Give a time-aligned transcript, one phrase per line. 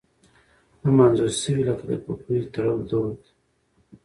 [0.81, 3.19] هم انځور شوي لکه د پګړیو تړل دود